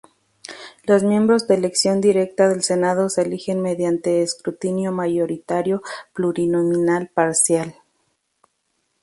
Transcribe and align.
Los 0.81 1.03
miembros 1.03 1.47
de 1.47 1.53
elección 1.53 2.01
directa 2.01 2.49
del 2.49 2.63
Senado 2.63 3.07
se 3.07 3.21
eligen 3.21 3.61
mediante 3.61 4.23
escrutinio 4.23 4.91
mayoritario 4.91 5.83
plurinominal 6.15 7.09
parcial. 7.13 7.75